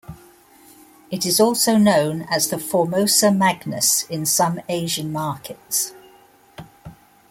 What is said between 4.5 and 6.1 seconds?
Asian markets.